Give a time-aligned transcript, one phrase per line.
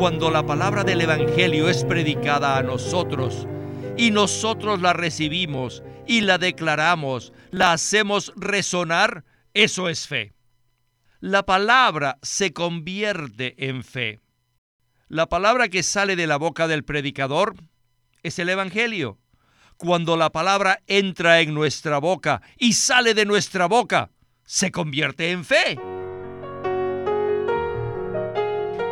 [0.00, 3.46] cuando la palabra del Evangelio es predicada a nosotros
[3.98, 10.32] y nosotros la recibimos y la declaramos, la hacemos resonar, eso es fe.
[11.20, 14.20] La palabra se convierte en fe.
[15.08, 17.56] La palabra que sale de la boca del predicador
[18.22, 19.18] es el Evangelio.
[19.76, 24.10] Cuando la palabra entra en nuestra boca y sale de nuestra boca,
[24.46, 25.78] se convierte en fe.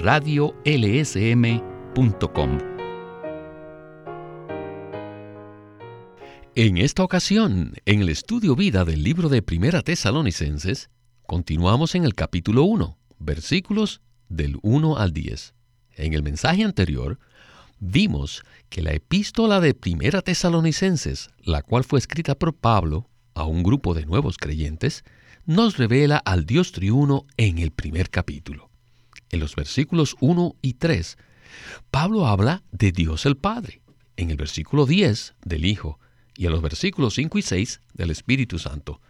[0.00, 0.74] radiolsm.com.
[6.56, 10.88] En esta ocasión, en el estudio vida del libro de Primera Tesalonicenses,
[11.26, 15.54] continuamos en el capítulo 1, versículos del 1 al 10.
[15.96, 17.18] En el mensaje anterior,
[17.80, 23.64] vimos que la epístola de Primera Tesalonicenses, la cual fue escrita por Pablo a un
[23.64, 25.02] grupo de nuevos creyentes,
[25.46, 28.73] nos revela al Dios triuno en el primer capítulo
[29.34, 31.18] en los versículos 1 y 3,
[31.90, 33.82] Pablo habla de Dios el Padre,
[34.16, 35.98] en el versículo 10 del Hijo
[36.36, 39.00] y en los versículos 5 y 6 del Espíritu Santo.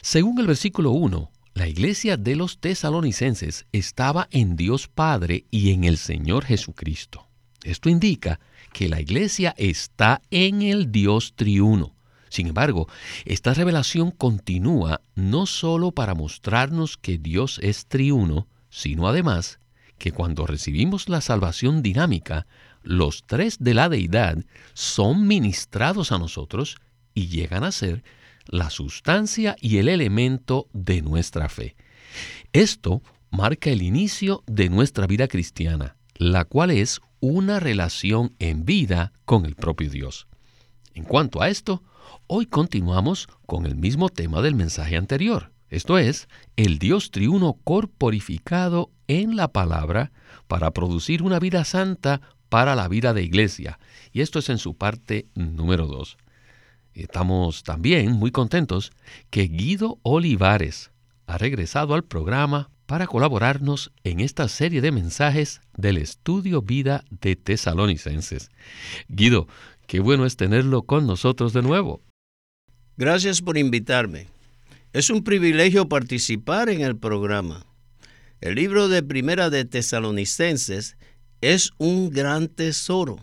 [0.00, 5.84] Según el versículo 1, la iglesia de los tesalonicenses estaba en Dios Padre y en
[5.84, 7.26] el Señor Jesucristo.
[7.62, 8.40] Esto indica
[8.72, 11.94] que la iglesia está en el Dios triuno.
[12.30, 12.88] Sin embargo,
[13.26, 19.58] esta revelación continúa no sólo para mostrarnos que Dios es triuno, sino además
[20.02, 22.48] que cuando recibimos la salvación dinámica,
[22.82, 24.36] los tres de la deidad
[24.74, 26.78] son ministrados a nosotros
[27.14, 28.02] y llegan a ser
[28.46, 31.76] la sustancia y el elemento de nuestra fe.
[32.52, 33.00] Esto
[33.30, 39.46] marca el inicio de nuestra vida cristiana, la cual es una relación en vida con
[39.46, 40.26] el propio Dios.
[40.94, 41.84] En cuanto a esto,
[42.26, 48.90] hoy continuamos con el mismo tema del mensaje anterior, esto es, el Dios triuno corporificado
[49.20, 50.12] en la palabra
[50.48, 53.78] para producir una vida santa para la vida de iglesia.
[54.12, 56.16] Y esto es en su parte número 2.
[56.94, 58.92] Estamos también muy contentos
[59.30, 60.90] que Guido Olivares
[61.26, 67.36] ha regresado al programa para colaborarnos en esta serie de mensajes del estudio vida de
[67.36, 68.50] tesalonicenses.
[69.08, 69.48] Guido,
[69.86, 72.02] qué bueno es tenerlo con nosotros de nuevo.
[72.98, 74.28] Gracias por invitarme.
[74.92, 77.64] Es un privilegio participar en el programa.
[78.42, 80.96] El libro de Primera de Tesalonicenses
[81.40, 83.20] es un gran tesoro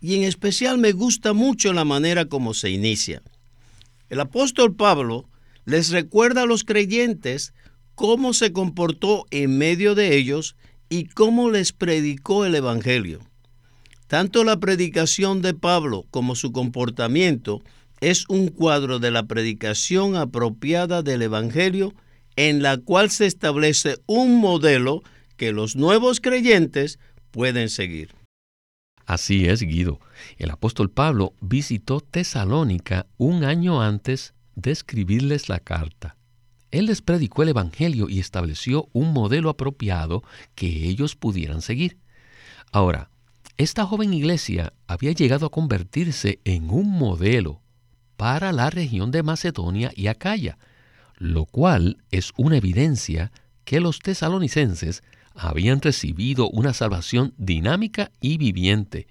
[0.00, 3.22] y en especial me gusta mucho la manera como se inicia.
[4.08, 5.28] El apóstol Pablo
[5.64, 7.54] les recuerda a los creyentes
[7.96, 10.54] cómo se comportó en medio de ellos
[10.88, 13.18] y cómo les predicó el Evangelio.
[14.06, 17.64] Tanto la predicación de Pablo como su comportamiento
[18.00, 21.94] es un cuadro de la predicación apropiada del Evangelio
[22.36, 25.02] en la cual se establece un modelo
[25.36, 26.98] que los nuevos creyentes
[27.30, 28.14] pueden seguir.
[29.06, 30.00] Así es, Guido.
[30.38, 36.16] El apóstol Pablo visitó Tesalónica un año antes de escribirles la carta.
[36.70, 40.22] Él les predicó el Evangelio y estableció un modelo apropiado
[40.54, 41.98] que ellos pudieran seguir.
[42.70, 43.10] Ahora,
[43.58, 47.60] esta joven iglesia había llegado a convertirse en un modelo
[48.16, 50.58] para la región de Macedonia y Acaya,
[51.22, 53.30] lo cual es una evidencia
[53.64, 55.04] que los tesalonicenses
[55.36, 59.06] habían recibido una salvación dinámica y viviente,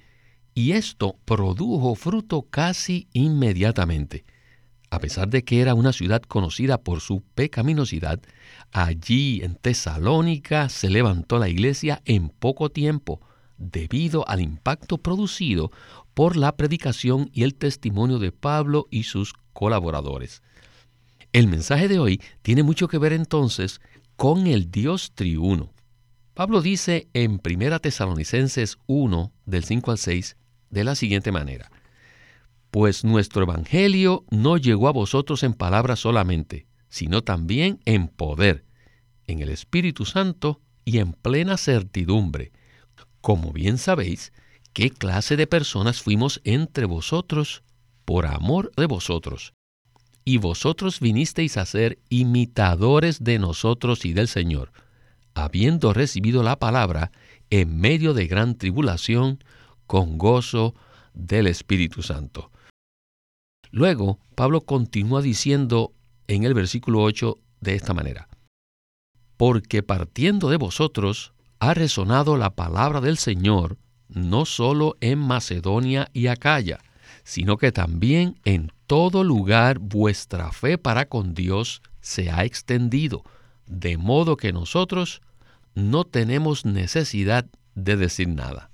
[0.54, 4.26] y esto produjo fruto casi inmediatamente.
[4.90, 8.20] A pesar de que era una ciudad conocida por su pecaminosidad,
[8.74, 13.22] allí en Tesalónica se levantó la iglesia en poco tiempo,
[13.57, 15.72] debido al impacto producido
[16.14, 20.42] por la predicación y el testimonio de Pablo y sus colaboradores.
[21.33, 23.80] El mensaje de hoy tiene mucho que ver entonces
[24.18, 25.74] con el Dios triuno.
[26.33, 30.36] Pablo dice en 1 Tesalonicenses 1, del 5 al 6,
[30.69, 31.72] de la siguiente manera,
[32.69, 38.66] Pues nuestro Evangelio no llegó a vosotros en palabras solamente, sino también en poder,
[39.25, 42.51] en el Espíritu Santo y en plena certidumbre,
[43.22, 44.33] como bien sabéis,
[44.74, 47.63] qué clase de personas fuimos entre vosotros
[48.04, 49.54] por amor de vosotros.
[50.23, 54.71] Y vosotros vinisteis a ser imitadores de nosotros y del Señor,
[55.33, 57.12] habiendo recibido la palabra
[57.50, 59.44] en medio de gran tribulación,
[59.88, 60.73] con gozo
[61.13, 62.50] del Espíritu Santo.
[63.71, 65.94] Luego, Pablo continúa diciendo
[66.27, 68.29] en el versículo 8 de esta manera,
[69.35, 73.77] porque partiendo de vosotros ha resonado la palabra del Señor
[74.07, 76.79] no solo en Macedonia y Acaya,
[77.23, 83.24] sino que también en todo lugar vuestra fe para con Dios se ha extendido,
[83.66, 85.22] de modo que nosotros
[85.76, 88.70] no tenemos necesidad de decir nada.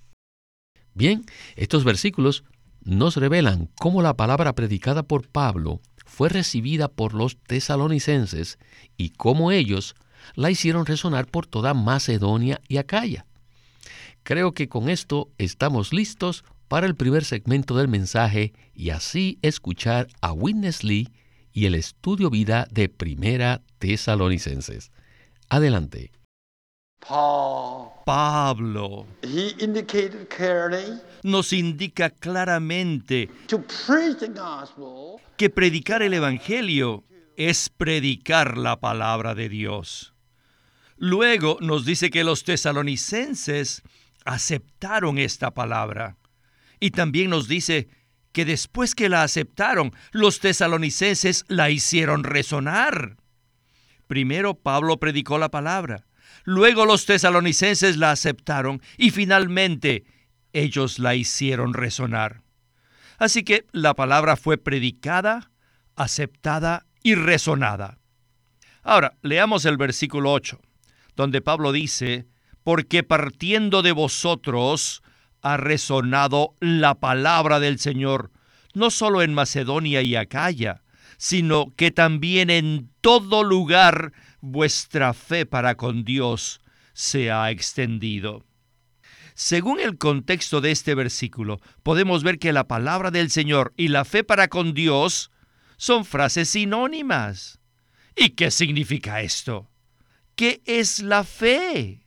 [0.96, 1.24] Bien,
[1.56, 2.44] estos versículos
[2.84, 8.58] nos revelan cómo la palabra predicada por Pablo fue recibida por los tesalonicenses
[8.98, 9.94] y cómo ellos
[10.34, 13.28] la hicieron resonar por toda Macedonia y Acaya.
[14.24, 20.08] Creo que con esto estamos listos para el primer segmento del mensaje y así escuchar
[20.22, 21.10] a Witness Lee
[21.54, 24.92] y el estudio vida de Primera Tesalonicenses.
[25.50, 26.12] Adelante.
[28.06, 29.06] Pablo
[31.24, 33.30] nos indica claramente
[35.38, 37.04] que predicar el Evangelio
[37.38, 40.14] es predicar la palabra de Dios.
[40.98, 43.84] Luego nos dice que los tesalonicenses
[44.26, 46.18] aceptaron esta palabra.
[46.80, 47.88] Y también nos dice
[48.32, 53.18] que después que la aceptaron, los tesalonicenses la hicieron resonar.
[54.08, 56.06] Primero Pablo predicó la palabra,
[56.44, 60.06] luego los tesalonicenses la aceptaron y finalmente
[60.54, 62.42] ellos la hicieron resonar.
[63.18, 65.52] Así que la palabra fue predicada,
[65.96, 67.98] aceptada y resonada.
[68.84, 70.62] Ahora, leamos el versículo 8,
[71.16, 72.28] donde Pablo dice,
[72.64, 75.02] porque partiendo de vosotros
[75.54, 78.32] ha resonado la palabra del Señor,
[78.74, 80.84] no solo en Macedonia y Acaya,
[81.18, 86.62] sino que también en todo lugar vuestra fe para con Dios
[86.94, 88.44] se ha extendido.
[89.34, 94.04] Según el contexto de este versículo, podemos ver que la palabra del Señor y la
[94.04, 95.32] fe para con Dios
[95.78, 97.60] son frases sinónimas.
[98.16, 99.70] ¿Y qué significa esto?
[100.36, 102.02] ¿Qué es la fe?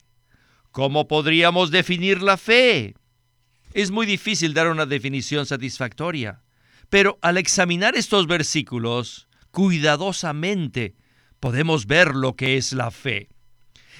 [0.71, 2.95] ¿Cómo podríamos definir la fe?
[3.73, 6.41] Es muy difícil dar una definición satisfactoria,
[6.89, 10.95] pero al examinar estos versículos cuidadosamente
[11.39, 13.29] podemos ver lo que es la fe.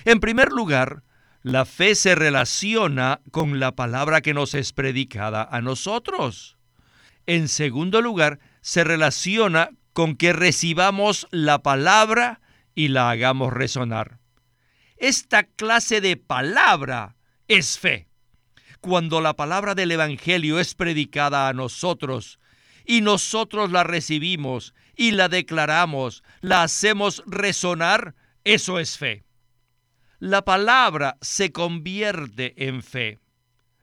[0.03, 1.03] En primer lugar,
[1.41, 6.57] la fe se relaciona con la palabra que nos es predicada a nosotros.
[7.25, 12.41] En segundo lugar, se relaciona con que recibamos la palabra
[12.75, 14.19] y la hagamos resonar.
[14.97, 17.15] Esta clase de palabra
[17.47, 18.10] es fe.
[18.81, 22.39] Cuando la palabra del Evangelio es predicada a nosotros
[22.83, 29.23] y nosotros la recibimos y la declaramos, la hacemos resonar, eso es fe.
[30.17, 33.19] La palabra se convierte en fe.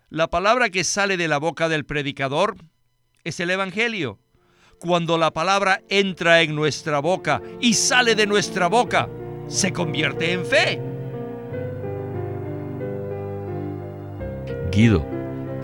[0.08, 2.56] La palabra que sale de la boca del predicador
[3.22, 4.18] es el Evangelio.
[4.80, 9.08] Cuando la palabra entra en nuestra boca y sale de nuestra boca,
[9.46, 10.97] se convierte en fe.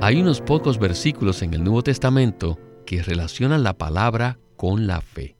[0.00, 5.36] Hay unos pocos versículos en el Nuevo Testamento que relacionan la palabra con la fe.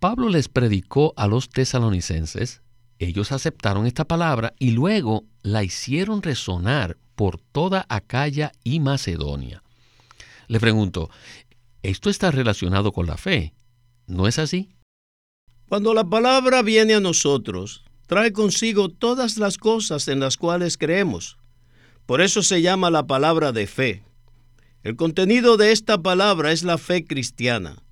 [0.00, 2.62] Pablo les predicó a los tesalonicenses,
[2.98, 9.62] ellos aceptaron esta palabra y luego la hicieron resonar por toda Acaya y Macedonia.
[10.48, 11.10] Le pregunto,
[11.84, 13.54] ¿esto está relacionado con la fe?
[14.08, 14.68] ¿No es así?
[15.68, 21.38] Cuando la palabra viene a nosotros, trae consigo todas las cosas en las cuales creemos.
[22.08, 24.02] Por eso se llama la palabra de fe.
[24.82, 27.82] El contenido de esta palabra es la fe cristiana.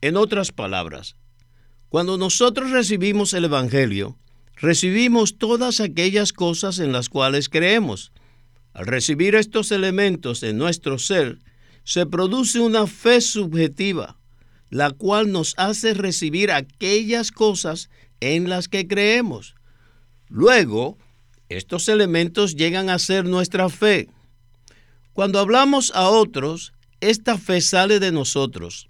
[0.00, 1.16] En otras palabras,
[1.88, 4.16] cuando nosotros recibimos el Evangelio,
[4.54, 8.12] recibimos todas aquellas cosas en las cuales creemos.
[8.74, 11.40] Al recibir estos elementos en nuestro ser,
[11.82, 14.20] se produce una fe subjetiva,
[14.70, 17.90] la cual nos hace recibir aquellas cosas
[18.20, 19.56] en las que creemos.
[20.28, 20.96] Luego,
[21.48, 24.08] estos elementos llegan a ser nuestra fe.
[25.12, 28.88] Cuando hablamos a otros, esta fe sale de nosotros.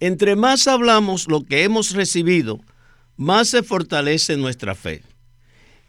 [0.00, 2.60] Entre más hablamos lo que hemos recibido,
[3.16, 5.02] más se fortalece nuestra fe.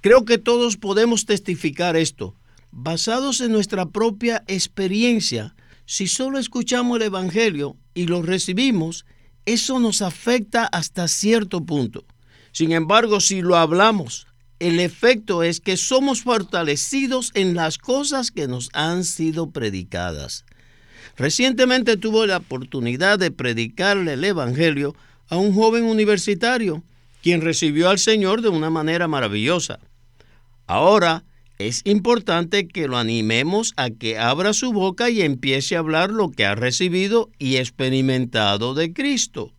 [0.01, 2.35] Creo que todos podemos testificar esto,
[2.71, 5.55] basados en nuestra propia experiencia.
[5.85, 9.05] Si solo escuchamos el Evangelio y lo recibimos,
[9.45, 12.05] eso nos afecta hasta cierto punto.
[12.51, 14.27] Sin embargo, si lo hablamos,
[14.63, 20.45] el efecto es que somos fortalecidos en las cosas que nos han sido predicadas.
[21.17, 24.95] Recientemente tuve la oportunidad de predicarle el Evangelio
[25.29, 26.81] a un joven universitario,
[27.21, 29.79] quien recibió al Señor de una manera maravillosa.
[30.65, 31.23] Ahora,
[31.59, 36.31] es importante que lo animemos a que abra su boca y empiece a hablar lo
[36.31, 39.53] que ha recibido y experimentado de Cristo.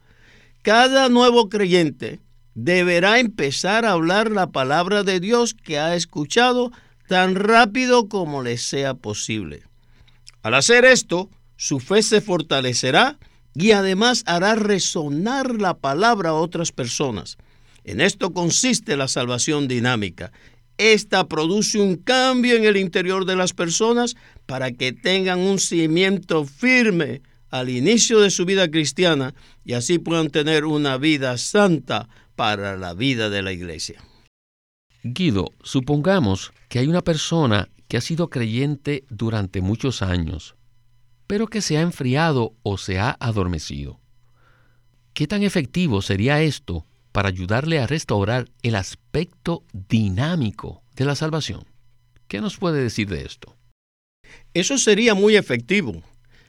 [0.62, 2.20] Cada nuevo creyente
[2.54, 6.70] deberá empezar a hablar la palabra de Dios que ha escuchado
[7.08, 9.62] tan rápido como le sea posible.
[10.42, 13.18] Al hacer esto, su fe se fortalecerá
[13.54, 17.36] y además hará resonar la palabra a otras personas.
[17.84, 20.32] En esto consiste la salvación dinámica.
[20.78, 26.44] Esta produce un cambio en el interior de las personas para que tengan un cimiento
[26.44, 29.34] firme al inicio de su vida cristiana
[29.64, 34.02] y así puedan tener una vida santa para la vida de la iglesia.
[35.02, 40.56] Guido, supongamos que hay una persona que ha sido creyente durante muchos años,
[41.26, 44.00] pero que se ha enfriado o se ha adormecido.
[45.12, 51.64] ¿Qué tan efectivo sería esto para ayudarle a restaurar el aspecto dinámico de la salvación?
[52.26, 53.54] ¿Qué nos puede decir de esto?
[54.54, 56.02] Eso sería muy efectivo.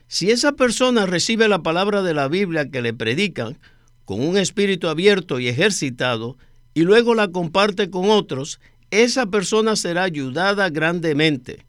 [0.07, 3.59] Si esa persona recibe la palabra de la Biblia que le predican
[4.05, 6.38] con un espíritu abierto y ejercitado,
[6.74, 8.59] y luego la comparte con otros,
[8.91, 11.65] esa persona será ayudada grandemente.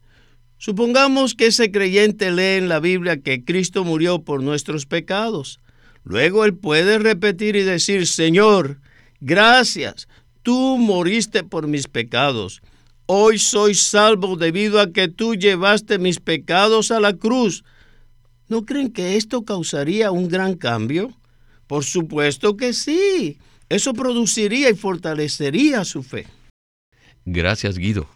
[0.57, 5.59] Supongamos que ese creyente lee en la Biblia que Cristo murió por nuestros pecados.
[6.03, 8.79] Luego él puede repetir y decir, Señor,
[9.19, 10.07] gracias,
[10.41, 12.61] tú moriste por mis pecados.
[13.05, 17.63] Hoy soy salvo debido a que tú llevaste mis pecados a la cruz.
[18.47, 21.13] ¿No creen que esto causaría un gran cambio?
[21.67, 23.37] Por supuesto que sí.
[23.69, 26.25] Eso produciría y fortalecería su fe.
[27.25, 28.07] Gracias, Guido.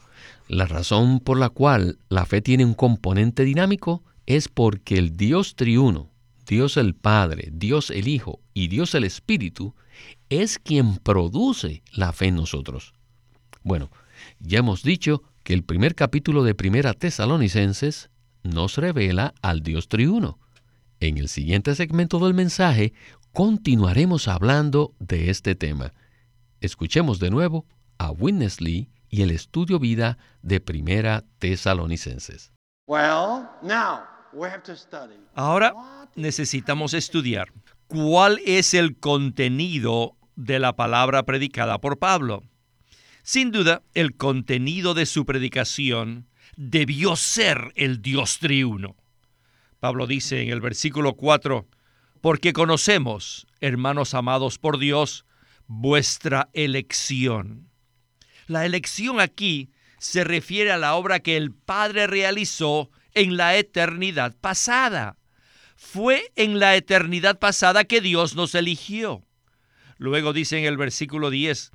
[0.48, 5.56] La razón por la cual la fe tiene un componente dinámico es porque el Dios
[5.56, 6.10] triuno,
[6.48, 9.76] Dios el Padre, Dios el Hijo y Dios el Espíritu,
[10.30, 12.94] es quien produce la fe en nosotros.
[13.64, 13.92] Bueno,
[14.40, 18.10] ya hemos dicho que el primer capítulo de Primera Tesalonicenses
[18.44, 20.40] nos revela al Dios triuno.
[21.00, 22.94] En el siguiente segmento del mensaje
[23.34, 25.94] continuaremos hablando de este tema.
[26.60, 27.66] Escuchemos de nuevo
[27.98, 32.52] a Witness Lee y el estudio vida de Primera Tesalonicenses.
[35.36, 35.74] Ahora
[36.16, 37.52] necesitamos estudiar
[37.88, 42.44] cuál es el contenido de la palabra predicada por Pablo.
[43.24, 48.96] Sin duda, el contenido de su predicación debió ser el Dios triuno.
[49.80, 51.68] Pablo dice en el versículo 4,
[52.22, 55.26] porque conocemos, hermanos amados por Dios,
[55.68, 57.70] vuestra elección.
[58.48, 64.36] La elección aquí se refiere a la obra que el Padre realizó en la eternidad
[64.40, 65.18] pasada.
[65.76, 69.26] Fue en la eternidad pasada que Dios nos eligió.
[69.98, 71.72] Luego dice en el versículo 10,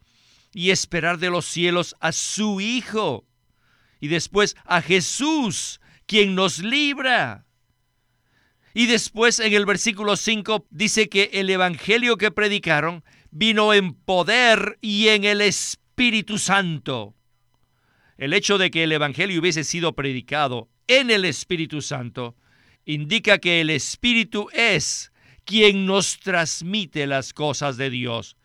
[0.54, 3.26] y esperar de los cielos a su Hijo,
[4.00, 7.45] y después a Jesús, quien nos libra
[8.76, 14.76] y después en el versículo 5 dice que el Evangelio que predicaron vino en poder
[14.82, 17.14] y en el Espíritu Santo.
[18.18, 22.36] El hecho de que el Evangelio hubiese sido predicado en el Espíritu Santo
[22.84, 25.10] indica que el Espíritu es
[25.46, 28.36] quien nos transmite las cosas de Dios.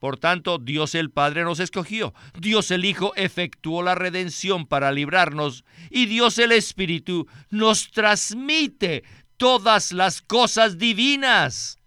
[0.00, 5.64] Por tanto, Dios el Padre nos escogió, Dios el Hijo efectuó la redención para librarnos
[5.90, 9.04] y Dios el Espíritu nos transmite
[9.40, 11.78] todas las cosas divinas.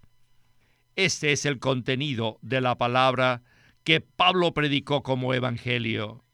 [0.95, 3.43] Este es el contenido de la palabra
[3.83, 6.25] que Pablo predicó como evangelio.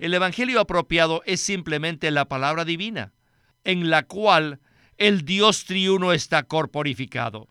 [0.00, 3.12] El evangelio apropiado es simplemente la palabra divina,
[3.62, 4.58] en la cual
[4.98, 7.46] el Dios triuno está corporificado.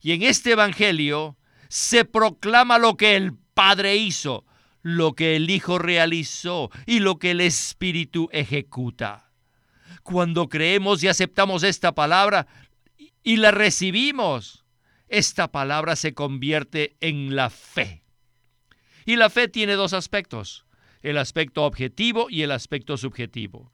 [0.00, 1.36] Y en este evangelio
[1.68, 4.46] se proclama lo que el Padre hizo,
[4.80, 9.29] lo que el Hijo realizó y lo que el Espíritu ejecuta
[10.02, 12.46] cuando creemos y aceptamos esta palabra
[13.22, 14.64] y la recibimos,
[15.08, 18.04] esta palabra se convierte en la fe.
[19.04, 20.64] Y la fe tiene dos aspectos,
[21.02, 23.72] el aspecto objetivo y el aspecto subjetivo.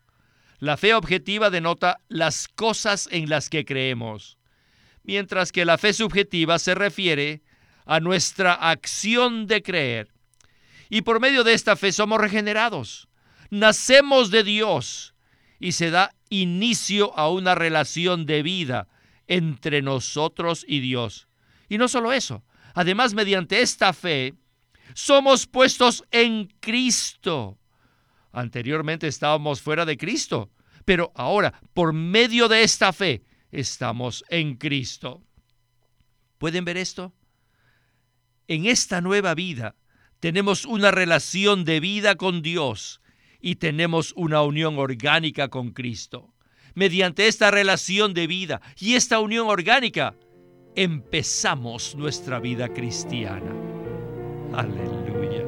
[0.58, 4.38] La fe objetiva denota las cosas en las que creemos,
[5.02, 7.42] mientras que la fe subjetiva se refiere
[7.85, 10.08] a nuestra acción de creer.
[10.88, 13.08] Y por medio de esta fe somos regenerados,
[13.50, 15.15] nacemos de Dios
[15.59, 18.89] y se da inicio a una relación de vida
[19.27, 21.29] entre nosotros y Dios.
[21.69, 22.45] Y no solo eso,
[22.75, 24.35] además mediante esta fe
[24.95, 27.59] somos puestos en Cristo.
[28.33, 30.51] Anteriormente estábamos fuera de Cristo,
[30.85, 35.23] pero ahora por medio de esta fe estamos en Cristo.
[36.39, 37.15] ¿Pueden ver esto?
[38.47, 39.75] En esta nueva vida
[40.21, 43.01] tenemos una relación de vida con Dios
[43.40, 46.33] y tenemos una unión orgánica con Cristo.
[46.75, 50.14] Mediante esta relación de vida y esta unión orgánica,
[50.75, 53.52] empezamos nuestra vida cristiana.
[54.52, 55.45] Aleluya.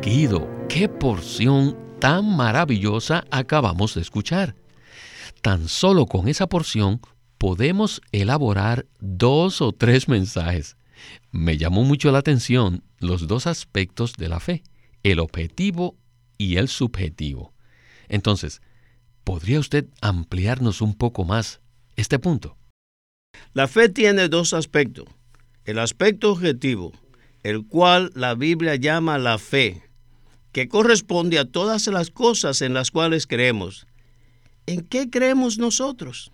[0.00, 4.56] Guido, qué porción tan maravillosa acabamos de escuchar.
[5.42, 7.00] Tan solo con esa porción
[7.38, 10.76] podemos elaborar dos o tres mensajes.
[11.30, 14.62] Me llamó mucho la atención los dos aspectos de la fe,
[15.02, 15.96] el objetivo
[16.38, 17.52] y el subjetivo.
[18.08, 18.60] Entonces,
[19.24, 21.60] ¿podría usted ampliarnos un poco más
[21.96, 22.56] este punto?
[23.54, 25.06] La fe tiene dos aspectos.
[25.64, 26.92] El aspecto objetivo,
[27.42, 29.82] el cual la Biblia llama la fe,
[30.52, 33.86] que corresponde a todas las cosas en las cuales creemos.
[34.66, 36.30] ¿En qué creemos nosotros?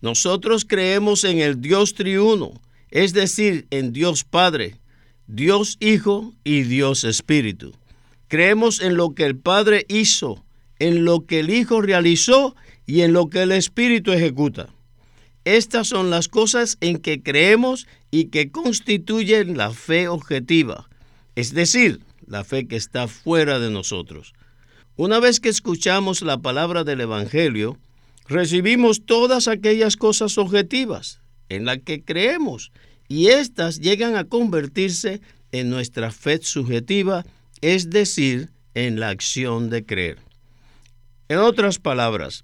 [0.00, 2.60] Nosotros creemos en el Dios triuno,
[2.92, 4.76] es decir, en Dios Padre,
[5.26, 7.72] Dios Hijo y Dios Espíritu.
[8.28, 10.44] Creemos en lo que el Padre hizo,
[10.78, 12.54] en lo que el Hijo realizó
[12.86, 14.68] y en lo que el Espíritu ejecuta.
[15.46, 20.90] Estas son las cosas en que creemos y que constituyen la fe objetiva,
[21.34, 24.34] es decir, la fe que está fuera de nosotros.
[24.96, 27.78] Una vez que escuchamos la palabra del Evangelio,
[28.28, 31.21] recibimos todas aquellas cosas objetivas
[31.52, 32.72] en las que creemos
[33.08, 35.20] y éstas llegan a convertirse
[35.52, 37.26] en nuestra fe subjetiva,
[37.60, 40.18] es decir, en la acción de creer.
[41.28, 42.42] En otras palabras,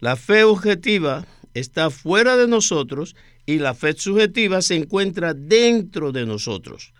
[0.00, 3.14] la fe objetiva está fuera de nosotros
[3.46, 6.92] y la fe subjetiva se encuentra dentro de nosotros.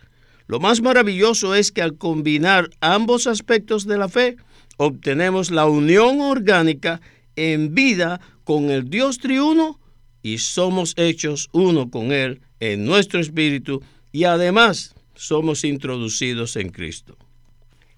[0.47, 4.37] Lo más maravilloso es que al combinar ambos aspectos de la fe,
[4.77, 7.01] obtenemos la unión orgánica
[7.35, 9.80] en vida con el Dios triuno
[10.23, 17.17] y somos hechos uno con Él en nuestro espíritu y además somos introducidos en Cristo.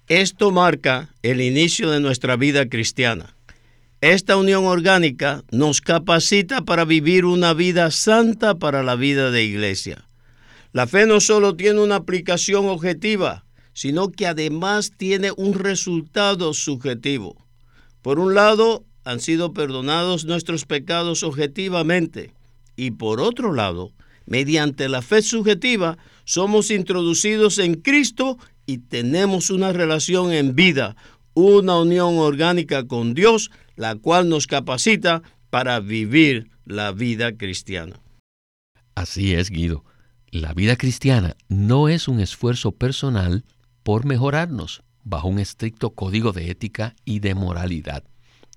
[0.08, 3.34] Esto marca el inicio de nuestra vida cristiana.
[4.00, 10.06] Esta unión orgánica nos capacita para vivir una vida santa para la vida de iglesia.
[10.72, 17.46] La fe no solo tiene una aplicación objetiva, sino que además tiene un resultado subjetivo.
[18.02, 22.32] Por un lado, han sido perdonados nuestros pecados objetivamente
[22.76, 23.92] y por otro lado,
[24.26, 30.96] mediante la fe subjetiva, somos introducidos en Cristo y tenemos una relación en vida,
[31.34, 38.00] una unión orgánica con Dios, la cual nos capacita para vivir la vida cristiana.
[38.94, 39.84] Así es, Guido.
[40.30, 43.44] La vida cristiana no es un esfuerzo personal
[43.82, 48.04] por mejorarnos bajo un estricto código de ética y de moralidad.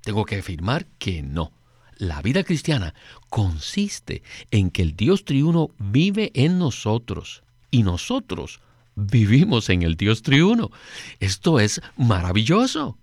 [0.08, 1.52] Tengo que afirmar que no.
[1.98, 2.93] La vida cristiana
[3.30, 8.62] consiste en que el Dios triuno vive en nosotros y nosotros
[8.96, 10.72] vivimos en el Dios triuno.
[11.20, 12.98] Esto es maravilloso.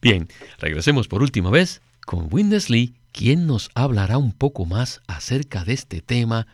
[0.00, 5.74] Bien, regresemos por última vez con Winnesley, quien nos hablará un poco más acerca de
[5.74, 6.46] este tema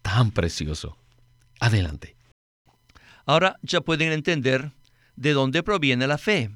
[0.00, 0.96] tan precioso.
[1.60, 2.16] Adelante.
[3.26, 4.72] Ahora ya pueden entender
[5.16, 6.50] de dónde proviene la fe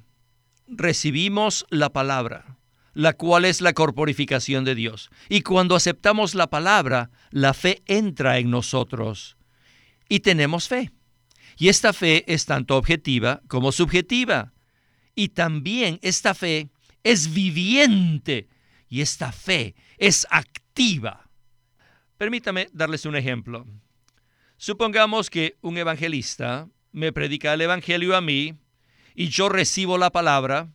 [0.71, 2.59] recibimos la palabra,
[2.95, 5.11] la cual es la corporificación de Dios.
[5.29, 9.37] Y cuando aceptamos la palabra, la fe entra en nosotros
[10.09, 10.91] y tenemos fe.
[11.57, 14.53] Y esta fe es tanto objetiva como subjetiva.
[15.15, 16.71] Y también esta fe
[17.05, 18.49] es viviente
[18.89, 21.29] y esta fe es activa.
[22.17, 23.67] Permítame darles un ejemplo.
[24.57, 28.55] Supongamos que un evangelista me predica el Evangelio a mí
[29.21, 30.73] y yo recibo la palabra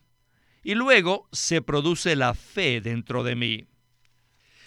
[0.62, 3.66] y luego se produce la fe dentro de mí.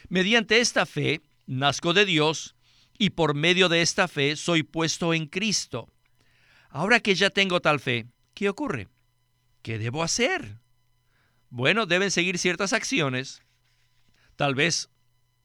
[0.09, 2.57] Mediante esta fe nazco de Dios
[2.97, 5.87] y por medio de esta fe soy puesto en Cristo.
[6.69, 8.89] Ahora que ya tengo tal fe, ¿qué ocurre?
[9.61, 10.57] ¿Qué debo hacer?
[11.49, 13.43] Bueno, deben seguir ciertas acciones.
[14.35, 14.89] Tal vez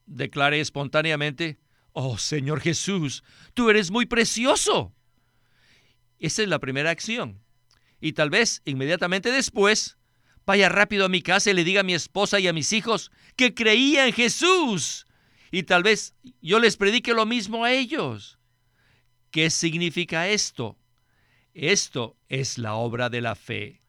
[0.06, 1.60] declare espontáneamente,
[1.92, 3.22] Oh Señor Jesús,
[3.54, 4.92] tú eres muy precioso.
[6.18, 7.43] Esa es la primera acción
[8.04, 9.96] y tal vez inmediatamente después
[10.44, 13.10] vaya rápido a mi casa y le diga a mi esposa y a mis hijos
[13.34, 15.06] que creía en Jesús.
[15.50, 18.38] Y tal vez yo les predique lo mismo a ellos.
[19.30, 20.78] ¿Qué significa esto?
[21.54, 23.80] Esto es la obra de la fe.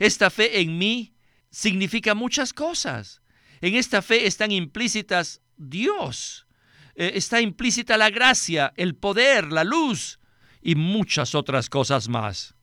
[0.00, 1.14] Esta fe en mí
[1.52, 3.22] significa muchas cosas.
[3.60, 6.48] En esta fe están implícitas Dios,
[6.96, 10.18] eh, está implícita la gracia, el poder, la luz
[10.60, 12.53] y muchas otras cosas más.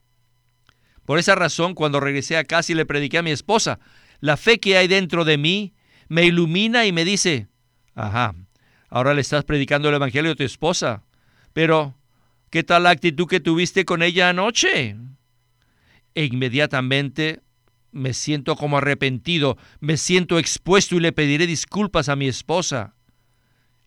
[1.11, 3.81] Por esa razón, cuando regresé a casa y le prediqué a mi esposa,
[4.21, 5.73] la fe que hay dentro de mí
[6.07, 7.49] me ilumina y me dice,
[7.95, 8.33] ajá,
[8.87, 11.03] ahora le estás predicando el Evangelio a tu esposa,
[11.51, 11.97] pero
[12.49, 14.95] ¿Qué tal la actitud que tuviste con ella anoche?
[16.15, 17.41] E inmediatamente
[17.91, 22.95] me siento como arrepentido, me siento expuesto y le pediré disculpas a mi esposa.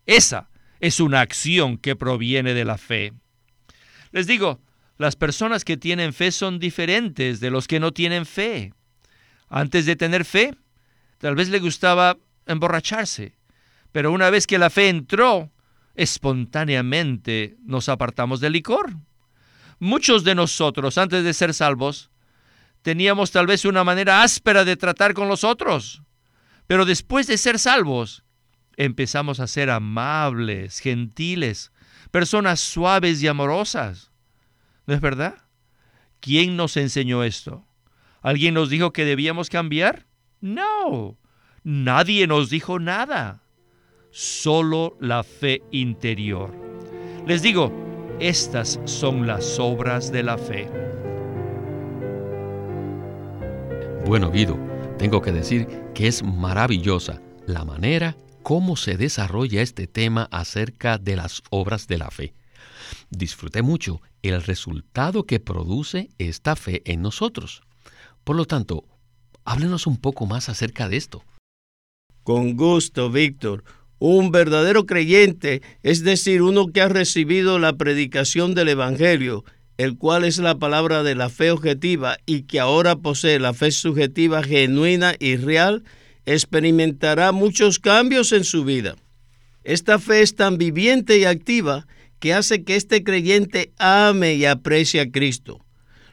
[0.05, 3.13] Esa es una acción que proviene de la fe.
[4.11, 4.61] Les digo,
[4.97, 8.73] las personas que tienen fe son diferentes de los que no tienen fe.
[9.49, 10.55] Antes de tener fe,
[11.17, 13.35] tal vez le gustaba emborracharse,
[13.91, 15.51] pero una vez que la fe entró,
[15.95, 18.93] espontáneamente nos apartamos del licor.
[19.79, 22.09] Muchos de nosotros, antes de ser salvos,
[22.81, 26.01] teníamos tal vez una manera áspera de tratar con los otros,
[26.67, 28.23] pero después de ser salvos,
[28.77, 31.71] empezamos a ser amables, gentiles,
[32.11, 34.11] personas suaves y amorosas.
[34.85, 35.35] ¿No es verdad?
[36.19, 37.65] ¿Quién nos enseñó esto?
[38.21, 40.07] ¿Alguien nos dijo que debíamos cambiar?
[40.41, 41.17] No,
[41.63, 43.43] nadie nos dijo nada.
[44.11, 46.53] Solo la fe interior.
[47.27, 47.71] Les digo,
[48.19, 50.69] estas son las obras de la fe.
[54.05, 54.57] Bueno, Guido,
[54.97, 61.15] tengo que decir que es maravillosa la manera cómo se desarrolla este tema acerca de
[61.15, 62.33] las obras de la fe.
[63.09, 67.61] Disfruté mucho el resultado que produce esta fe en nosotros.
[68.23, 68.85] Por lo tanto,
[69.43, 71.23] háblenos un poco más acerca de esto.
[72.23, 73.63] Con gusto, Víctor.
[73.99, 79.45] Un verdadero creyente, es decir, uno que ha recibido la predicación del Evangelio,
[79.77, 83.71] el cual es la palabra de la fe objetiva y que ahora posee la fe
[83.71, 85.83] subjetiva genuina y real,
[86.25, 88.95] experimentará muchos cambios en su vida.
[89.63, 91.87] Esta fe es tan viviente y activa
[92.19, 95.59] que hace que este creyente ame y aprecie a Cristo.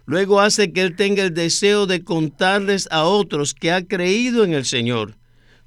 [0.05, 4.53] Luego hace que él tenga el deseo de contarles a otros que ha creído en
[4.53, 5.15] el Señor.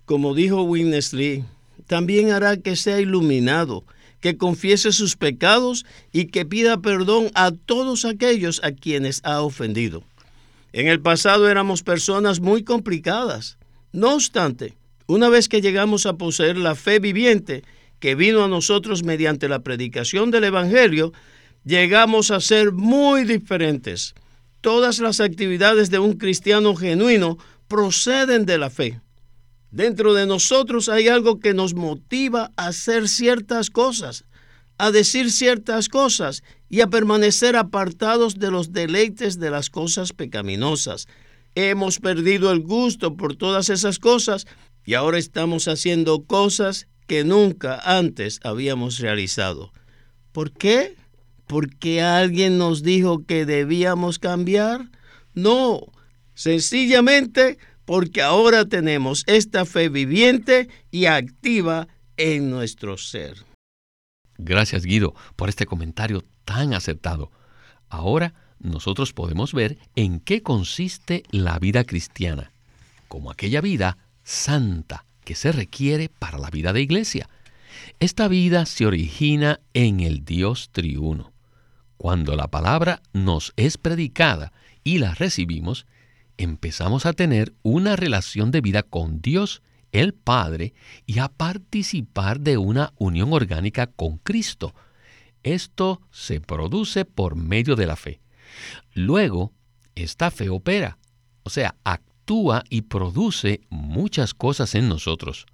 [0.06, 1.46] Como dijo Winnesley,
[1.88, 3.86] también hará que sea iluminado,
[4.20, 10.04] que confiese sus pecados y que pida perdón a todos aquellos a quienes ha ofendido.
[10.74, 13.58] En el pasado éramos personas muy complicadas.
[13.94, 14.74] No obstante,
[15.08, 17.64] una vez que llegamos a poseer la fe viviente
[18.06, 21.12] que vino a nosotros mediante la predicación del Evangelio,
[21.64, 24.14] llegamos a ser muy diferentes.
[24.62, 29.02] Todas las actividades de un cristiano genuino proceden de la fe.
[29.72, 34.26] Dentro de nosotros hay algo que nos motiva a hacer ciertas cosas,
[34.78, 41.08] a decir ciertas cosas y a permanecer apartados de los deleites de las cosas pecaminosas,
[41.56, 44.46] Hemos perdido el gusto por todas esas cosas
[44.86, 49.72] y ahora estamos haciendo cosas que nunca antes habíamos realizado.
[50.32, 50.96] ¿Por qué?
[51.48, 54.90] ¿Porque alguien nos dijo que debíamos cambiar?
[55.34, 55.82] No,
[56.34, 61.88] sencillamente porque ahora tenemos esta fe viviente y activa
[62.18, 63.46] en nuestro ser.
[64.38, 67.32] Gracias Guido por este comentario tan acertado.
[67.90, 72.52] Ahora nosotros podemos ver en qué consiste la vida cristiana,
[73.08, 77.30] como aquella vida santa que se requiere para la vida de iglesia.
[78.00, 81.34] Esta vida se origina en el Dios triuno.
[81.98, 85.86] Cuando la palabra nos es predicada y la recibimos,
[86.38, 89.62] empezamos a tener una relación de vida con Dios,
[89.92, 90.74] el Padre,
[91.06, 94.74] y a participar de una unión orgánica con Cristo.
[95.44, 98.20] Esto se produce por medio de la fe.
[98.94, 99.54] Luego,
[99.96, 100.98] esta fe opera,
[101.44, 101.76] o sea,
[102.26, 105.46] actúa y produce muchas cosas en nosotros.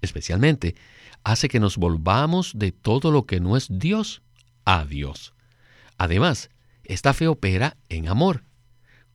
[0.00, 0.76] Especialmente,
[1.24, 4.22] hace que nos volvamos de todo lo que no es Dios
[4.64, 5.34] a Dios.
[5.96, 6.50] Además,
[6.84, 8.44] esta fe opera en amor.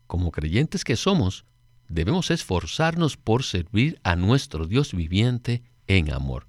[0.08, 1.46] Como creyentes que somos,
[1.88, 6.48] debemos esforzarnos por servir a nuestro Dios viviente en amor.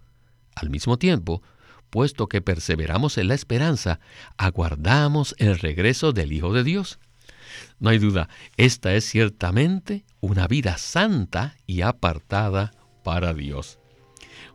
[0.57, 1.43] Al mismo tiempo,
[1.91, 4.01] puesto que perseveramos en la esperanza,
[4.37, 6.99] aguardamos el regreso del Hijo de Dios.
[7.79, 13.79] No hay duda, esta es ciertamente una vida santa y apartada para Dios.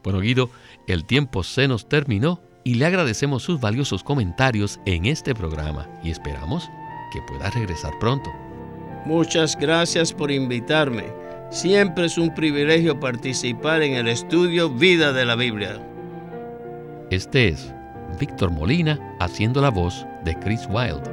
[0.03, 0.49] Bueno, Guido,
[0.87, 6.11] el tiempo se nos terminó y le agradecemos sus valiosos comentarios en este programa y
[6.11, 6.69] esperamos
[7.11, 8.29] que pueda regresar pronto.
[9.05, 11.05] Muchas gracias por invitarme.
[11.51, 15.81] Siempre es un privilegio participar en el estudio Vida de la Biblia.
[17.09, 17.73] Este es
[18.19, 21.09] Víctor Molina haciendo la voz de Chris Wilde,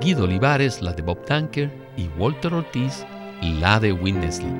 [0.00, 3.04] Guido Olivares la de Bob Tanker y Walter Ortiz
[3.42, 4.52] la de Winnesley.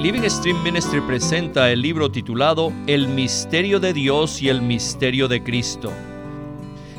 [0.00, 5.42] Living Stream Ministry presenta el libro titulado El misterio de Dios y el misterio de
[5.44, 5.92] Cristo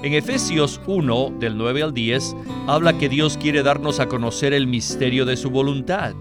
[0.02, 2.36] En Efesios 1, del 9 al 10,
[2.67, 6.13] habla que Dios quiere darnos a conocer el misterio de su voluntad.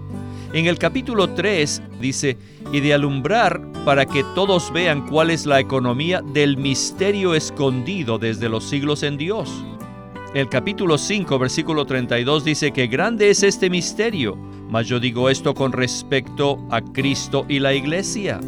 [0.52, 2.36] En el capítulo 3 dice,
[2.72, 8.48] y de alumbrar para que todos vean cuál es la economía del misterio escondido desde
[8.48, 9.48] los siglos en Dios.
[10.34, 14.36] El capítulo 5, versículo 32 dice que grande es este misterio,
[14.68, 18.40] mas yo digo esto con respecto a Cristo y la iglesia.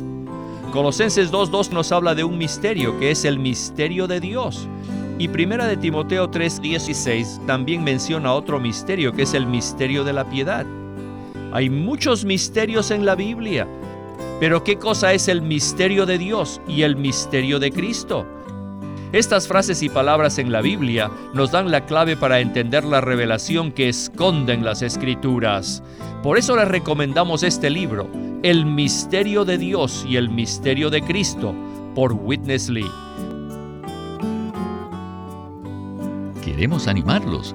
[0.72, 4.66] Colosenses 2.2 nos habla de un misterio que es el misterio de Dios.
[5.18, 10.28] Y Primera de Timoteo 3:16 también menciona otro misterio que es el misterio de la
[10.28, 10.66] piedad.
[11.52, 13.68] Hay muchos misterios en la Biblia,
[14.40, 18.26] pero ¿qué cosa es el misterio de Dios y el misterio de Cristo?
[19.12, 23.70] Estas frases y palabras en la Biblia nos dan la clave para entender la revelación
[23.70, 25.82] que esconden las escrituras.
[26.22, 28.08] Por eso les recomendamos este libro,
[28.42, 31.54] El misterio de Dios y el misterio de Cristo,
[31.94, 32.90] por Witness Lee.
[36.42, 37.54] Queremos animarlos